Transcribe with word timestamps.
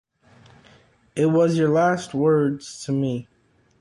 It 1.15 1.27
was 1.27 1.59
your 1.59 1.69
last 1.69 2.15
words 2.15 2.83
to 2.85 2.91
me"". 2.91 3.27